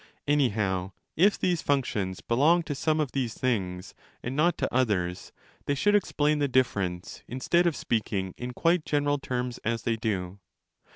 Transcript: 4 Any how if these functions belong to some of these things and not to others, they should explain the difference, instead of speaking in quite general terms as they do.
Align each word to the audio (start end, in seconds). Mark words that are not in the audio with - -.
4 0.25 0.25
Any 0.33 0.49
how 0.49 0.93
if 1.15 1.37
these 1.37 1.61
functions 1.61 2.21
belong 2.21 2.63
to 2.63 2.73
some 2.73 2.99
of 2.99 3.11
these 3.11 3.35
things 3.35 3.93
and 4.23 4.35
not 4.35 4.57
to 4.57 4.73
others, 4.73 5.31
they 5.67 5.75
should 5.75 5.93
explain 5.93 6.39
the 6.39 6.47
difference, 6.47 7.21
instead 7.27 7.67
of 7.67 7.75
speaking 7.75 8.33
in 8.35 8.51
quite 8.53 8.83
general 8.83 9.19
terms 9.19 9.59
as 9.63 9.83
they 9.83 9.97
do. 9.97 10.39